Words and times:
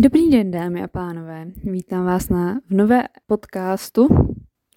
Dobrý 0.00 0.30
den, 0.30 0.50
dámy 0.50 0.82
a 0.82 0.88
pánové. 0.88 1.46
Vítám 1.64 2.04
vás 2.04 2.28
na 2.28 2.60
v 2.66 2.70
nové 2.70 3.02
podcastu 3.26 4.08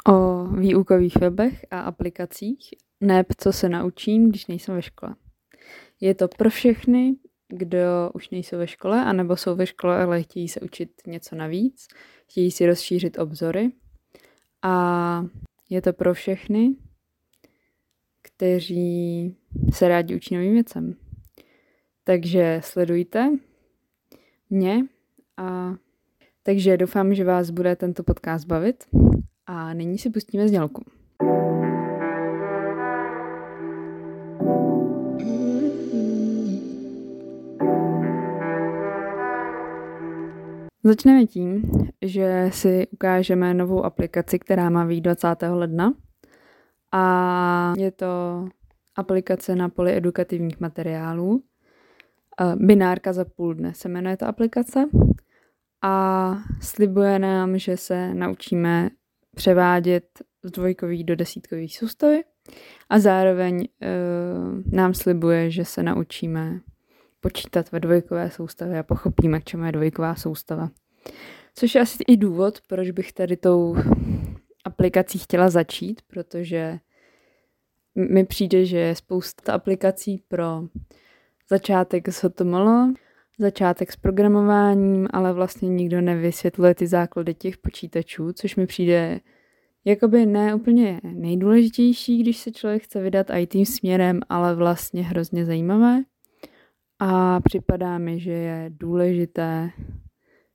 o 0.08 0.48
výukových 0.48 1.16
webech 1.16 1.66
a 1.72 1.80
aplikacích, 1.80 2.70
neb 3.02 3.28
co 3.38 3.54
se 3.54 3.70
naučím, 3.70 4.30
když 4.30 4.48
nejsem 4.48 4.76
ve 4.76 4.82
škole. 4.82 5.16
Je 6.02 6.16
to 6.16 6.28
pro 6.28 6.50
všechny, 6.50 7.16
kdo 7.48 8.12
už 8.14 8.30
nejsou 8.30 8.58
ve 8.58 8.68
škole, 8.68 9.06
anebo 9.06 9.36
jsou 9.36 9.56
ve 9.56 9.66
škole, 9.66 10.04
ale 10.04 10.24
chtějí 10.24 10.48
se 10.48 10.60
učit 10.60 10.92
něco 11.08 11.36
navíc, 11.36 11.88
chtějí 12.30 12.52
si 12.52 12.66
rozšířit 12.66 13.20
obzory. 13.20 13.72
A 14.62 15.26
je 15.70 15.82
to 15.82 15.94
pro 15.94 16.14
všechny, 16.14 16.76
kteří 18.22 19.36
se 19.74 19.88
rádi 19.88 20.16
učí 20.16 20.36
novým 20.36 20.54
věcem. 20.54 20.96
Takže 22.04 22.62
sledujte 22.64 23.32
mě 24.50 24.84
a 25.38 25.76
takže 26.44 26.78
doufám, 26.78 27.14
že 27.14 27.24
vás 27.24 27.50
bude 27.50 27.76
tento 27.76 28.04
podcast 28.04 28.48
bavit 28.48 28.84
a 29.46 29.74
nyní 29.74 29.98
si 29.98 30.10
pustíme 30.10 30.48
znělku. 30.48 30.84
Začneme 40.84 41.26
tím, 41.26 41.72
že 42.02 42.50
si 42.54 42.88
ukážeme 42.92 43.54
novou 43.54 43.84
aplikaci, 43.84 44.40
která 44.40 44.70
má 44.70 44.86
výjít 44.86 45.02
20. 45.02 45.28
ledna. 45.50 45.94
A 46.92 47.74
je 47.78 47.92
to 47.92 48.06
aplikace 48.96 49.56
na 49.56 49.70
poli 49.70 49.98
edukativních 49.98 50.60
materiálů. 50.60 51.44
Binárka 52.56 53.14
za 53.14 53.26
půl 53.26 53.54
dne 53.54 53.74
se 53.74 53.90
jmenuje 53.90 54.18
ta 54.18 54.28
aplikace 54.28 54.86
a 55.82 56.38
slibuje 56.62 57.20
nám, 57.20 57.58
že 57.58 57.78
se 57.78 58.14
naučíme 58.14 58.90
převádět 59.36 60.06
z 60.44 60.52
dvojkových 60.52 61.04
do 61.04 61.16
desítkových 61.16 61.78
soustavy 61.78 62.24
a 62.90 63.00
zároveň 63.00 63.56
uh, 63.58 64.74
nám 64.74 64.94
slibuje, 64.94 65.52
že 65.52 65.66
se 65.66 65.84
naučíme 65.84 66.60
počítat 67.20 67.72
ve 67.72 67.80
dvojkové 67.80 68.32
soustavě 68.32 68.80
a 68.80 68.84
pochopíme, 68.84 69.40
k 69.40 69.44
čemu 69.44 69.66
je 69.66 69.72
dvojková 69.72 70.16
soustava. 70.16 70.70
Což 71.56 71.76
je 71.76 71.82
asi 71.82 72.04
i 72.08 72.18
důvod, 72.18 72.60
proč 72.68 72.92
bych 72.92 73.14
tady 73.14 73.38
tou 73.38 73.76
aplikací 74.64 75.20
chtěla 75.20 75.50
začít, 75.50 76.02
protože 76.08 76.80
mi 77.96 78.26
přijde, 78.26 78.66
že 78.66 78.78
je 78.78 78.96
spousta 78.96 79.54
aplikací 79.54 80.24
pro 80.28 80.64
začátek 81.50 82.10
s 82.10 82.24
HTML, 82.24 82.94
začátek 83.40 83.92
s 83.92 83.96
programováním, 83.96 85.08
ale 85.14 85.34
vlastně 85.34 85.70
nikdo 85.70 86.02
nevysvětluje 86.02 86.76
ty 86.76 86.88
základy 86.88 87.34
těch 87.34 87.58
počítačů, 87.58 88.34
což 88.34 88.56
mi 88.56 88.68
přijde 88.68 89.20
jakoby 89.86 90.26
ne 90.26 90.56
úplně 90.56 91.02
nejdůležitější, 91.04 92.24
když 92.24 92.38
se 92.38 92.52
člověk 92.52 92.84
chce 92.84 93.02
vydat 93.02 93.28
IT 93.38 93.68
směrem, 93.68 94.20
ale 94.30 94.56
vlastně 94.56 95.04
hrozně 95.04 95.46
zajímavé. 95.46 96.04
A 97.00 97.40
připadá 97.40 97.98
mi, 97.98 98.20
že 98.20 98.32
je 98.32 98.66
důležité 98.70 99.70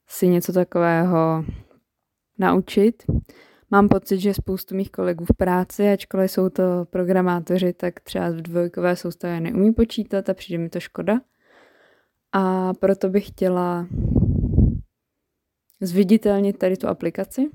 si 0.07 0.27
něco 0.27 0.53
takového 0.53 1.45
naučit. 2.39 3.03
Mám 3.73 3.89
pocit, 3.89 4.19
že 4.19 4.33
spoustu 4.33 4.75
mých 4.75 4.91
kolegů 4.91 5.25
v 5.25 5.37
práci, 5.37 5.91
ačkoliv 5.91 6.31
jsou 6.31 6.49
to 6.49 6.63
programátoři, 6.89 7.73
tak 7.73 7.99
třeba 7.99 8.29
v 8.29 8.35
dvojkové 8.35 8.95
soustavě 8.95 9.41
neumí 9.41 9.73
počítat 9.73 10.29
a 10.29 10.33
přijde 10.33 10.57
mi 10.57 10.69
to 10.69 10.79
škoda. 10.79 11.21
A 12.31 12.73
proto 12.73 13.09
bych 13.09 13.27
chtěla 13.27 13.87
zviditelnit 15.81 16.57
tady 16.57 16.77
tu 16.77 16.87
aplikaci. 16.87 17.49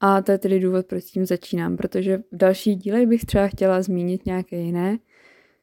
A 0.00 0.22
to 0.22 0.32
je 0.32 0.38
tedy 0.38 0.60
důvod, 0.60 0.86
proč 0.86 1.04
tím 1.04 1.26
začínám, 1.26 1.76
protože 1.76 2.18
v 2.18 2.36
dalších 2.36 2.76
dílech 2.76 3.06
bych 3.06 3.24
třeba 3.24 3.48
chtěla 3.48 3.82
zmínit 3.82 4.26
nějaké 4.26 4.56
jiné 4.56 4.98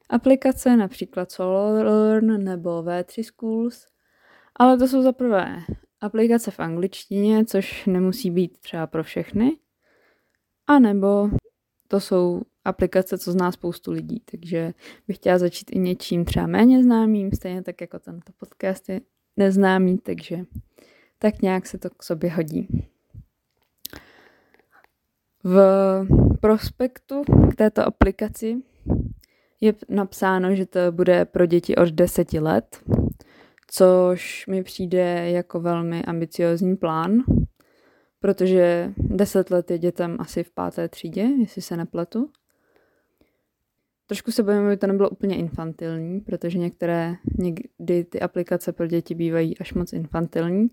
aplikace, 0.08 0.76
například 0.76 1.32
SolarLearn 1.32 2.44
nebo 2.44 2.82
V3 2.82 3.22
Schools, 3.22 3.86
ale 4.56 4.78
to 4.78 4.88
jsou 4.88 5.02
za 5.02 5.12
prvé 5.12 5.56
aplikace 6.00 6.50
v 6.50 6.60
angličtině, 6.60 7.44
což 7.44 7.86
nemusí 7.86 8.30
být 8.30 8.58
třeba 8.58 8.86
pro 8.86 9.04
všechny, 9.04 9.56
a 10.66 10.78
nebo 10.78 11.30
to 11.88 12.00
jsou 12.00 12.42
aplikace, 12.64 13.18
co 13.18 13.32
zná 13.32 13.52
spoustu 13.52 13.92
lidí, 13.92 14.22
takže 14.30 14.72
bych 15.08 15.16
chtěla 15.16 15.38
začít 15.38 15.70
i 15.72 15.78
něčím 15.78 16.24
třeba 16.24 16.46
méně 16.46 16.82
známým, 16.82 17.32
stejně 17.32 17.62
tak 17.62 17.80
jako 17.80 17.98
tento 17.98 18.32
podcast 18.38 18.88
je 18.88 19.00
neznámý, 19.36 19.98
takže 19.98 20.44
tak 21.18 21.42
nějak 21.42 21.66
se 21.66 21.78
to 21.78 21.90
k 21.90 22.02
sobě 22.02 22.30
hodí. 22.30 22.68
V 25.44 25.56
prospektu 26.40 27.22
k 27.50 27.54
této 27.54 27.86
aplikaci 27.86 28.56
je 29.60 29.74
napsáno, 29.88 30.54
že 30.54 30.66
to 30.66 30.78
bude 30.90 31.24
pro 31.24 31.46
děti 31.46 31.76
od 31.76 31.88
10 31.88 32.32
let, 32.32 32.84
což 33.70 34.46
mi 34.46 34.62
přijde 34.62 35.30
jako 35.30 35.60
velmi 35.60 36.04
ambiciozní 36.04 36.76
plán, 36.76 37.22
protože 38.20 38.92
10 38.96 39.50
let 39.50 39.70
je 39.70 39.78
dětem 39.78 40.16
asi 40.20 40.44
v 40.44 40.50
páté 40.50 40.88
třídě, 40.88 41.22
jestli 41.22 41.62
se 41.62 41.76
nepletu. 41.76 42.30
Trošku 44.06 44.30
se 44.30 44.42
bojím, 44.42 44.66
aby 44.66 44.76
to 44.76 44.86
nebylo 44.86 45.10
úplně 45.10 45.36
infantilní, 45.36 46.20
protože 46.20 46.58
některé 46.58 47.14
někdy 47.38 48.04
ty 48.04 48.20
aplikace 48.20 48.72
pro 48.72 48.86
děti 48.86 49.14
bývají 49.14 49.58
až 49.58 49.74
moc 49.74 49.92
infantilní, 49.92 50.68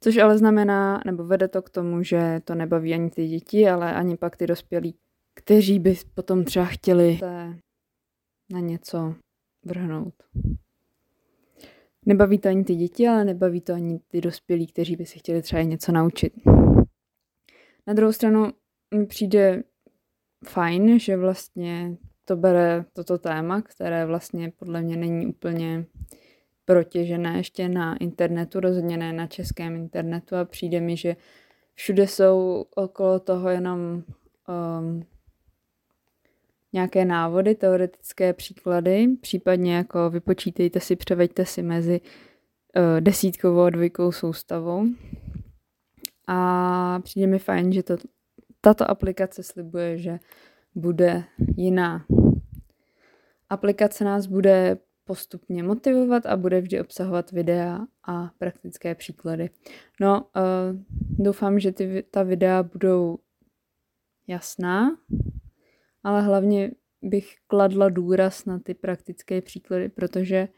což 0.00 0.16
ale 0.16 0.38
znamená, 0.38 1.02
nebo 1.06 1.24
vede 1.24 1.48
to 1.48 1.62
k 1.62 1.70
tomu, 1.70 2.02
že 2.02 2.40
to 2.44 2.54
nebaví 2.54 2.94
ani 2.94 3.10
ty 3.10 3.28
děti, 3.28 3.68
ale 3.68 3.94
ani 3.94 4.16
pak 4.16 4.36
ty 4.36 4.46
dospělí, 4.46 4.94
kteří 5.34 5.78
by 5.78 5.96
potom 6.14 6.44
třeba 6.44 6.64
chtěli 6.64 7.18
na 8.52 8.60
něco 8.60 9.14
vrhnout. 9.64 10.14
Nebaví 12.06 12.38
to 12.38 12.48
ani 12.48 12.64
ty 12.64 12.74
děti, 12.74 13.08
ale 13.08 13.24
nebaví 13.24 13.60
to 13.60 13.74
ani 13.74 14.00
ty 14.08 14.20
dospělí, 14.20 14.66
kteří 14.66 14.96
by 14.96 15.06
si 15.06 15.18
chtěli 15.18 15.42
třeba 15.42 15.62
něco 15.62 15.92
naučit. 15.92 16.32
Na 17.86 17.94
druhou 17.94 18.12
stranu 18.12 18.52
mi 18.94 19.06
přijde 19.06 19.62
fajn, 20.44 20.98
že 20.98 21.16
vlastně 21.16 21.96
to 22.24 22.36
bere 22.36 22.84
toto 22.92 23.18
téma, 23.18 23.62
které 23.62 24.06
vlastně 24.06 24.52
podle 24.58 24.82
mě 24.82 24.96
není 24.96 25.26
úplně 25.26 25.84
protěžené 26.64 27.36
ještě 27.36 27.68
na 27.68 27.96
internetu, 27.96 28.60
rozhodně 28.60 28.96
ne 28.96 29.12
na 29.12 29.26
českém 29.26 29.74
internetu 29.76 30.36
a 30.36 30.44
přijde 30.44 30.80
mi, 30.80 30.96
že 30.96 31.16
všude 31.74 32.06
jsou 32.06 32.64
okolo 32.76 33.20
toho 33.20 33.48
jenom 33.48 34.02
um, 34.80 35.02
nějaké 36.72 37.04
návody, 37.04 37.54
teoretické 37.54 38.32
příklady, 38.32 39.08
případně 39.20 39.74
jako 39.74 40.10
vypočítejte 40.10 40.80
si, 40.80 40.96
převeďte 40.96 41.46
si 41.46 41.62
mezi 41.62 42.00
uh, 42.00 43.00
desítkovou 43.00 43.60
a 43.60 43.70
dvojkou 43.70 44.12
soustavou. 44.12 44.86
A 46.26 47.00
přijde 47.02 47.26
mi 47.26 47.38
fajn, 47.38 47.72
že 47.72 47.82
to, 47.82 47.96
tato 48.60 48.90
aplikace 48.90 49.42
slibuje, 49.42 49.98
že 49.98 50.18
bude 50.74 51.24
jiná. 51.56 52.06
Aplikace 53.50 54.04
nás 54.04 54.26
bude 54.26 54.78
postupně 55.04 55.62
motivovat 55.62 56.26
a 56.26 56.36
bude 56.36 56.60
vždy 56.60 56.80
obsahovat 56.80 57.30
videa 57.30 57.80
a 58.04 58.30
praktické 58.38 58.94
příklady. 58.94 59.50
No, 60.00 60.20
uh, 60.20 60.78
doufám, 61.24 61.60
že 61.60 61.72
ty, 61.72 62.04
ta 62.10 62.22
videa 62.22 62.62
budou 62.62 63.18
jasná, 64.26 64.96
ale 66.02 66.22
hlavně 66.22 66.70
bych 67.02 67.34
kladla 67.46 67.88
důraz 67.88 68.44
na 68.44 68.58
ty 68.58 68.74
praktické 68.74 69.40
příklady, 69.40 69.88
protože 69.88 70.48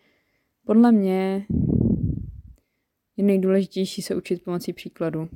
podle 0.66 0.92
mě 0.92 1.46
je 3.16 3.24
nejdůležitější 3.24 4.02
se 4.02 4.14
učit 4.14 4.44
pomocí 4.44 4.72
příkladu. 4.72 5.28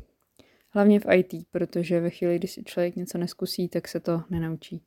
Hlavně 0.70 1.00
v 1.00 1.06
IT, 1.14 1.34
protože 1.50 2.00
ve 2.00 2.10
chvíli, 2.10 2.38
kdy 2.38 2.48
si 2.48 2.64
člověk 2.64 2.96
něco 2.96 3.18
neskusí, 3.18 3.68
tak 3.68 3.88
se 3.88 4.00
to 4.00 4.22
nenaučí. 4.30 4.82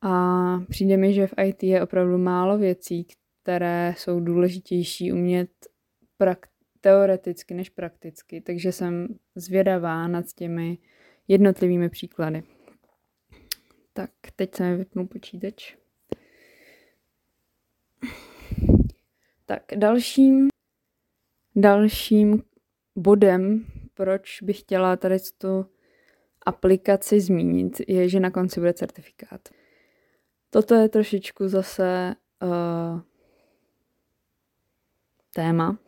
A 0.00 0.58
přijde 0.68 0.96
mi, 0.96 1.14
že 1.14 1.26
v 1.26 1.34
IT 1.44 1.62
je 1.62 1.82
opravdu 1.82 2.18
málo 2.18 2.58
věcí, 2.58 3.06
které 3.42 3.94
jsou 3.96 4.20
důležitější 4.20 5.12
umět 5.12 5.50
prak- 6.20 6.48
teoreticky 6.80 7.54
než 7.54 7.70
prakticky, 7.70 8.40
takže 8.40 8.72
jsem 8.72 9.08
zvědavá 9.34 10.08
nad 10.08 10.24
těmi 10.36 10.78
jednotlivými 11.28 11.88
příklady. 11.88 12.42
Tak, 13.92 14.10
teď 14.36 14.54
se 14.54 14.62
mi 14.62 14.76
vypnu 14.76 15.06
počítač. 15.06 15.76
Tak, 19.46 19.62
dalším, 19.76 20.48
dalším 21.56 22.42
bodem, 22.96 23.66
proč 23.94 24.42
bych 24.42 24.60
chtěla 24.60 24.96
tady 24.96 25.16
tu 25.38 25.66
aplikaci 26.46 27.20
zmínit, 27.20 27.80
je, 27.88 28.08
že 28.08 28.20
na 28.20 28.30
konci 28.30 28.60
bude 28.60 28.72
certifikát. 28.72 29.48
Toto 30.50 30.74
je 30.74 30.88
trošičku 30.88 31.48
zase 31.48 32.14
uh, 32.42 33.00
téma, 35.34 35.78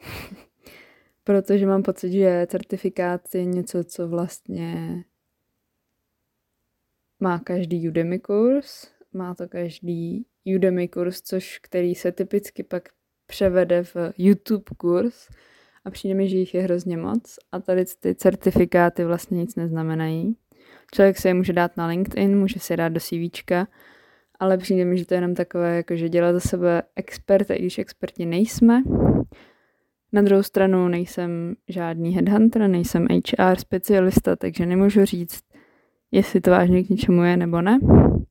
protože 1.24 1.66
mám 1.66 1.82
pocit, 1.82 2.12
že 2.12 2.46
certifikát 2.50 3.34
je 3.34 3.44
něco, 3.44 3.84
co 3.84 4.08
vlastně 4.08 5.04
má 7.24 7.38
každý 7.38 7.88
Udemy 7.88 8.18
kurz, 8.18 8.86
má 9.12 9.34
to 9.34 9.48
každý 9.48 10.26
Udemy 10.56 10.88
kurz, 10.88 11.20
což 11.20 11.58
který 11.58 11.94
se 11.94 12.12
typicky 12.12 12.62
pak 12.62 12.88
převede 13.26 13.84
v 13.84 13.96
YouTube 14.18 14.64
kurz 14.76 15.28
a 15.84 15.90
přijde 15.90 16.14
mi, 16.14 16.28
že 16.28 16.36
jich 16.36 16.54
je 16.54 16.62
hrozně 16.62 16.96
moc 16.96 17.38
a 17.52 17.60
tady 17.60 17.84
ty 18.00 18.14
certifikáty 18.14 19.04
vlastně 19.04 19.38
nic 19.38 19.56
neznamenají. 19.56 20.36
Člověk 20.94 21.18
se 21.18 21.28
je 21.28 21.34
může 21.34 21.52
dát 21.52 21.76
na 21.76 21.86
LinkedIn, 21.86 22.38
může 22.38 22.60
se 22.60 22.76
dát 22.76 22.88
do 22.88 23.00
CVčka, 23.00 23.68
ale 24.38 24.58
přijde 24.58 24.84
mi, 24.84 24.98
že 24.98 25.06
to 25.06 25.14
je 25.14 25.18
jenom 25.18 25.34
takové, 25.34 25.76
jako 25.76 25.96
že 25.96 26.08
dělat 26.08 26.32
za 26.32 26.40
sebe 26.40 26.82
experta, 26.96 27.54
i 27.54 27.58
když 27.58 27.78
experti 27.78 28.26
nejsme. 28.26 28.82
Na 30.12 30.22
druhou 30.22 30.42
stranu 30.42 30.88
nejsem 30.88 31.54
žádný 31.68 32.14
headhunter, 32.14 32.68
nejsem 32.68 33.06
HR 33.06 33.56
specialista, 33.56 34.36
takže 34.36 34.66
nemůžu 34.66 35.04
říct, 35.04 35.43
jestli 36.14 36.40
to 36.40 36.50
vážně 36.50 36.82
k 36.82 36.88
něčemu 36.88 37.22
je 37.22 37.36
nebo 37.36 37.60
ne, 37.62 37.78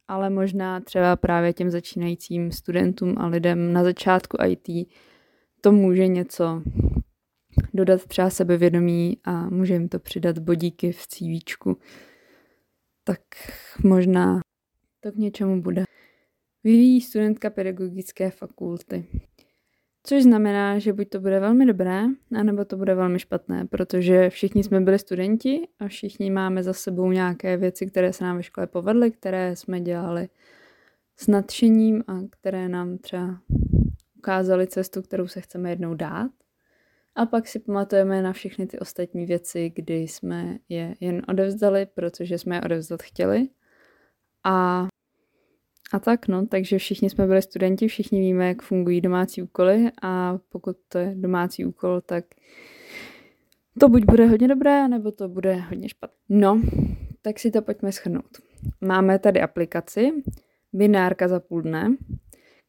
ale 0.07 0.30
možná 0.30 0.80
třeba 0.80 1.15
právě 1.15 1.53
těm 1.53 1.71
začínajícím 1.71 2.51
studentům 2.51 3.15
a 3.18 3.27
lidem 3.27 3.74
na 3.74 3.83
začátku 3.83 4.38
IT 4.47 4.88
to 5.62 5.71
může 5.71 6.07
něco 6.07 6.63
dodat 7.74 8.06
třeba 8.06 8.30
sebevědomí 8.30 9.18
a 9.24 9.50
může 9.50 9.74
jim 9.74 9.89
to 9.89 10.00
přidat 10.00 10.39
bodíky 10.39 10.91
v 10.91 11.07
CVčku. 11.07 11.77
Tak 13.03 13.21
možná 13.83 14.39
to 15.00 15.12
k 15.12 15.15
něčemu 15.15 15.62
bude. 15.62 15.83
Vyvíjí 16.63 17.01
studentka 17.01 17.50
pedagogické 17.50 18.31
fakulty. 18.31 19.06
Což 20.05 20.23
znamená, 20.23 20.79
že 20.79 20.94
buď 20.94 21.09
to 21.09 21.19
bude 21.19 21.39
velmi 21.39 21.65
dobré, 21.65 22.03
anebo 22.39 22.65
to 22.65 22.77
bude 22.77 22.95
velmi 22.95 23.19
špatné, 23.19 23.65
protože 23.65 24.29
všichni 24.29 24.63
jsme 24.63 24.81
byli 24.81 25.00
studenti 25.00 25.67
a 25.79 25.88
všichni 25.88 26.31
máme 26.31 26.63
za 26.63 26.73
sebou 26.73 27.11
nějaké 27.11 27.57
věci, 27.57 27.85
které 27.85 28.13
se 28.13 28.23
nám 28.23 28.38
ve 28.38 28.44
škole 28.44 28.67
povedly, 28.67 29.11
které 29.11 29.55
jsme 29.55 29.81
dělali 29.81 30.29
s 31.17 31.27
nadšením 31.27 32.03
a 32.07 32.19
které 32.29 32.69
nám 32.69 32.97
třeba 32.97 33.39
ukázaly 34.17 34.67
cestu, 34.67 35.01
kterou 35.01 35.27
se 35.27 35.41
chceme 35.41 35.69
jednou 35.69 35.94
dát. 35.94 36.31
A 37.15 37.25
pak 37.25 37.47
si 37.47 37.59
pamatujeme 37.59 38.21
na 38.21 38.33
všechny 38.33 38.67
ty 38.67 38.79
ostatní 38.79 39.25
věci, 39.25 39.71
kdy 39.75 39.95
jsme 39.95 40.57
je 40.69 40.95
jen 41.00 41.21
odevzdali, 41.27 41.85
protože 41.85 42.38
jsme 42.38 42.55
je 42.55 42.61
odevzdat 42.61 43.01
chtěli. 43.01 43.47
A 44.44 44.88
a 45.93 45.99
tak, 45.99 46.27
no, 46.27 46.45
takže 46.45 46.77
všichni 46.77 47.09
jsme 47.09 47.27
byli 47.27 47.41
studenti, 47.41 47.87
všichni 47.87 48.19
víme, 48.19 48.47
jak 48.47 48.61
fungují 48.61 49.01
domácí 49.01 49.41
úkoly 49.41 49.91
a 50.01 50.37
pokud 50.49 50.77
to 50.87 50.97
je 50.97 51.13
domácí 51.15 51.65
úkol, 51.65 52.01
tak 52.01 52.25
to 53.79 53.89
buď 53.89 54.05
bude 54.05 54.25
hodně 54.25 54.47
dobré, 54.47 54.87
nebo 54.87 55.11
to 55.11 55.27
bude 55.29 55.55
hodně 55.55 55.89
špatné. 55.89 56.17
No, 56.29 56.61
tak 57.21 57.39
si 57.39 57.51
to 57.51 57.61
pojďme 57.61 57.91
schrnout. 57.91 58.37
Máme 58.81 59.19
tady 59.19 59.41
aplikaci 59.41 60.11
Binárka 60.73 61.27
za 61.27 61.39
půl 61.39 61.61
dne, 61.61 61.95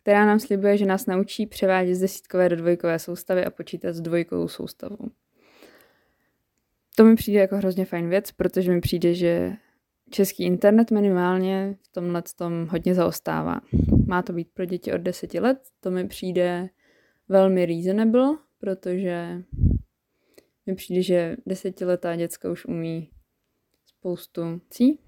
která 0.03 0.27
nám 0.27 0.41
slibuje, 0.41 0.77
že 0.77 0.87
nás 0.87 1.07
naučí 1.07 1.47
převádět 1.47 1.97
z 1.97 2.01
desítkové 2.01 2.49
do 2.49 2.57
dvojkové 2.57 2.99
soustavy 2.99 3.45
a 3.45 3.51
počítat 3.51 3.93
s 3.93 4.01
dvojkovou 4.01 4.49
soustavou. 4.49 5.11
To 6.97 7.05
mi 7.05 7.15
přijde 7.15 7.41
jako 7.41 7.57
hrozně 7.57 7.85
fajn 7.85 8.09
věc, 8.09 8.33
protože 8.33 8.71
mi 8.71 8.81
přijde, 8.81 9.15
že 9.15 9.53
český 10.15 10.45
internet 10.45 10.91
minimálně 10.91 11.77
v 11.83 11.89
tomhle 11.93 12.23
tom 12.37 12.67
hodně 12.71 12.95
zaostává. 12.95 13.61
Má 14.07 14.23
to 14.23 14.33
být 14.33 14.49
pro 14.55 14.65
děti 14.65 14.93
od 14.93 15.01
10 15.01 15.35
let, 15.35 15.59
to 15.81 15.91
mi 15.91 16.09
přijde 16.09 16.69
velmi 17.29 17.67
reasonable, 17.67 18.37
protože 18.59 19.43
mi 20.67 20.75
přijde, 20.75 21.03
že 21.03 21.37
desetiletá 21.47 22.17
děcka 22.17 22.51
už 22.51 22.67
umí 22.67 23.11
spoustu 23.87 24.61
cí. 24.71 24.99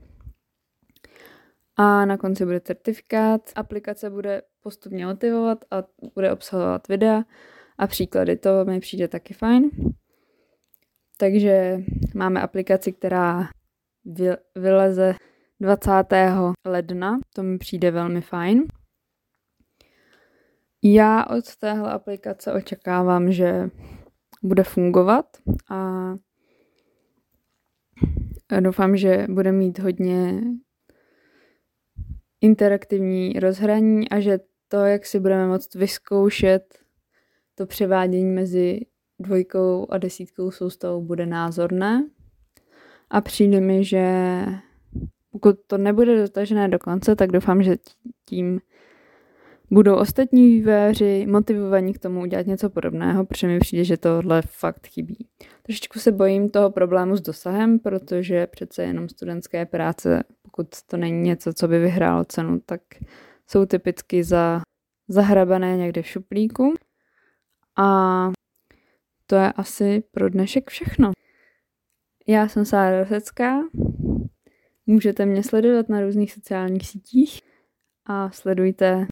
A 1.77 2.05
na 2.05 2.17
konci 2.17 2.45
bude 2.45 2.61
certifikát, 2.61 3.41
aplikace 3.55 4.11
bude 4.11 4.43
postupně 4.61 5.07
motivovat 5.07 5.65
a 5.71 5.83
bude 6.15 6.33
obsahovat 6.33 6.89
videa 6.89 7.23
a 7.79 7.87
příklady. 7.87 8.37
To 8.37 8.65
mi 8.65 8.81
přijde 8.81 9.09
taky 9.09 9.35
fajn. 9.35 9.71
Takže 11.17 11.81
máme 12.15 12.41
aplikaci, 12.41 12.93
která 12.93 13.49
vyleze 14.55 15.15
20. 15.61 15.91
ledna, 16.67 17.19
to 17.35 17.43
mi 17.43 17.59
přijde 17.59 17.91
velmi 17.91 18.21
fajn. 18.21 18.65
Já 20.83 21.25
od 21.27 21.57
téhle 21.57 21.93
aplikace 21.93 22.53
očekávám, 22.53 23.33
že 23.33 23.71
bude 24.43 24.63
fungovat 24.63 25.27
a 25.71 26.13
doufám, 28.61 28.97
že 28.97 29.27
bude 29.31 29.53
mít 29.53 29.79
hodně 29.79 30.43
interaktivní 32.41 33.33
rozhraní 33.33 34.09
a 34.09 34.21
že 34.21 34.39
to, 34.69 34.77
jak 34.77 35.07
si 35.07 35.21
budeme 35.21 35.47
moct 35.47 35.75
vyzkoušet 35.75 36.79
to 37.55 37.67
převádění 37.67 38.31
mezi 38.31 38.81
dvojkou 39.19 39.87
a 39.91 39.99
desítkou 39.99 40.51
soustavou 40.51 41.03
bude 41.03 41.27
názorné. 41.27 42.11
A 43.11 43.21
přijde 43.21 43.61
mi, 43.61 43.85
že 43.85 44.05
pokud 45.31 45.57
to 45.67 45.79
nebude 45.79 46.23
dotažené 46.23 46.69
do 46.69 46.79
konce, 46.79 47.17
tak 47.17 47.33
doufám, 47.33 47.63
že 47.63 47.77
tím 48.25 48.61
budou 49.71 49.97
ostatní 49.97 50.47
vývojáři 50.47 51.27
motivovaní 51.27 51.93
k 51.93 51.99
tomu 51.99 52.21
udělat 52.21 52.47
něco 52.47 52.71
podobného, 52.71 53.27
protože 53.27 53.47
mi 53.47 53.59
přijde, 53.59 53.85
že 53.85 53.97
tohle 53.97 54.43
fakt 54.43 54.87
chybí. 54.87 55.29
Trošičku 55.63 55.99
se 55.99 56.13
bojím 56.13 56.49
toho 56.49 56.71
problému 56.71 57.17
s 57.17 57.21
dosahem, 57.21 57.79
protože 57.79 58.47
přece 58.47 58.83
jenom 58.83 59.09
studentské 59.09 59.67
práce, 59.67 60.25
pokud 60.43 60.67
to 60.87 60.97
není 60.97 61.23
něco, 61.23 61.53
co 61.53 61.69
by 61.69 61.79
vyhrálo 61.79 62.25
cenu, 62.25 62.61
tak 62.67 62.81
jsou 63.47 63.67
typicky 63.67 64.25
za 64.25 64.63
zahrabané 65.09 65.77
někde 65.77 66.03
v 66.03 66.07
šuplíku. 66.07 66.75
A 67.77 68.31
to 69.27 69.37
je 69.37 69.53
asi 69.53 70.03
pro 70.11 70.29
dnešek 70.29 70.71
všechno. 70.71 71.13
Já 72.29 72.49
jsem 72.49 72.65
Sára 72.65 73.01
Rosecká. 73.01 73.61
Můžete 74.87 75.27
mě 75.27 75.43
sledovat 75.43 75.89
na 75.89 76.01
různých 76.01 76.33
sociálních 76.33 76.89
sítích 76.89 77.43
a 78.05 78.31
sledujte 78.31 79.07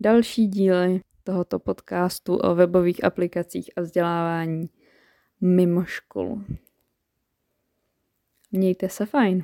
další 0.00 0.46
díly 0.46 1.00
tohoto 1.24 1.58
podcastu 1.58 2.36
o 2.36 2.54
webových 2.54 3.04
aplikacích 3.04 3.70
a 3.76 3.80
vzdělávání 3.80 4.70
mimo 5.40 5.84
školu. 5.84 6.44
Mějte 8.52 8.88
se 8.88 9.06
fajn. 9.06 9.42